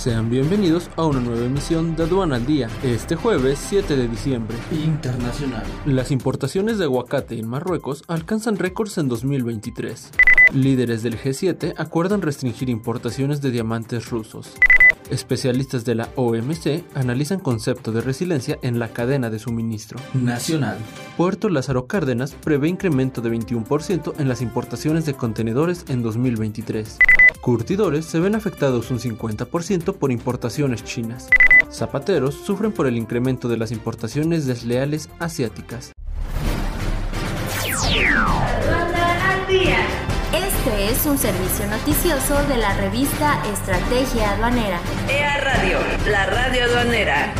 Sean 0.00 0.30
bienvenidos 0.30 0.88
a 0.96 1.04
una 1.04 1.20
nueva 1.20 1.44
emisión 1.44 1.94
de 1.94 2.04
Aduana 2.04 2.36
al 2.36 2.46
Día, 2.46 2.70
este 2.82 3.16
jueves 3.16 3.58
7 3.68 3.96
de 3.96 4.08
diciembre. 4.08 4.56
Internacional. 4.72 5.62
Las 5.84 6.10
importaciones 6.10 6.78
de 6.78 6.84
aguacate 6.84 7.38
en 7.38 7.46
Marruecos 7.46 8.02
alcanzan 8.08 8.56
récords 8.56 8.96
en 8.96 9.08
2023. 9.10 10.10
Líderes 10.54 11.02
del 11.02 11.18
G7 11.18 11.74
acuerdan 11.76 12.22
restringir 12.22 12.70
importaciones 12.70 13.42
de 13.42 13.50
diamantes 13.50 14.08
rusos. 14.08 14.54
Especialistas 15.10 15.84
de 15.84 15.96
la 15.96 16.08
OMC 16.16 16.82
analizan 16.94 17.40
concepto 17.40 17.92
de 17.92 18.00
resiliencia 18.00 18.58
en 18.62 18.78
la 18.78 18.88
cadena 18.94 19.28
de 19.28 19.38
suministro. 19.38 20.00
Nacional. 20.14 20.78
Puerto 21.18 21.50
Lázaro 21.50 21.86
Cárdenas 21.86 22.32
prevé 22.32 22.68
incremento 22.68 23.20
de 23.20 23.32
21% 23.32 24.14
en 24.16 24.28
las 24.30 24.40
importaciones 24.40 25.04
de 25.04 25.12
contenedores 25.12 25.84
en 25.88 26.02
2023. 26.02 26.96
Curtidores 27.40 28.04
se 28.04 28.20
ven 28.20 28.34
afectados 28.34 28.90
un 28.90 28.98
50% 28.98 29.94
por 29.94 30.12
importaciones 30.12 30.84
chinas. 30.84 31.30
Zapateros 31.72 32.34
sufren 32.34 32.70
por 32.70 32.86
el 32.86 32.98
incremento 32.98 33.48
de 33.48 33.56
las 33.56 33.72
importaciones 33.72 34.44
desleales 34.44 35.08
asiáticas. 35.18 35.92
Este 40.32 40.90
es 40.90 41.06
un 41.06 41.16
servicio 41.16 41.66
noticioso 41.66 42.42
de 42.46 42.58
la 42.58 42.76
revista 42.76 43.42
Estrategia 43.50 44.32
Aduanera. 44.32 44.78
EA 45.08 45.40
Radio, 45.40 45.78
la 46.10 46.26
radio 46.26 46.64
aduanera. 46.64 47.32